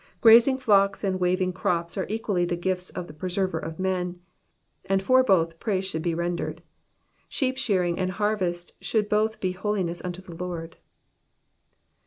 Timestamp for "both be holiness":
9.07-10.03